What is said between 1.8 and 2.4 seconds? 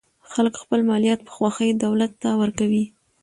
دولت ته